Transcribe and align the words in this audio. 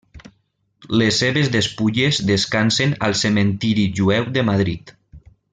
Les 1.01 1.19
seves 1.23 1.51
despulles 1.57 2.21
descansen 2.31 2.97
al 3.09 3.17
cementiri 3.23 3.87
jueu 4.01 4.29
de 4.39 4.49
Madrid. 4.53 4.99